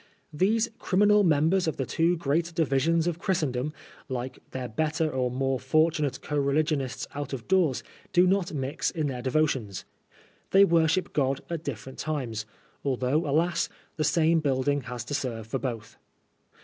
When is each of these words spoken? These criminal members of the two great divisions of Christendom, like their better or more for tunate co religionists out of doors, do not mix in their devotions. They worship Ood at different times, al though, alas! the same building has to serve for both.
These 0.33 0.71
criminal 0.79 1.23
members 1.23 1.67
of 1.67 1.77
the 1.77 1.85
two 1.85 2.17
great 2.17 2.55
divisions 2.55 3.05
of 3.05 3.19
Christendom, 3.19 3.71
like 4.09 4.39
their 4.49 4.67
better 4.67 5.11
or 5.11 5.29
more 5.29 5.59
for 5.59 5.91
tunate 5.91 6.21
co 6.21 6.39
religionists 6.39 7.05
out 7.13 7.33
of 7.33 7.47
doors, 7.47 7.83
do 8.11 8.25
not 8.25 8.51
mix 8.51 8.89
in 8.89 9.05
their 9.05 9.21
devotions. 9.21 9.85
They 10.49 10.65
worship 10.65 11.15
Ood 11.15 11.41
at 11.51 11.63
different 11.63 11.99
times, 11.99 12.47
al 12.83 12.95
though, 12.97 13.29
alas! 13.29 13.69
the 13.97 14.03
same 14.03 14.39
building 14.39 14.81
has 14.89 15.05
to 15.05 15.13
serve 15.13 15.45
for 15.45 15.59
both. 15.59 15.97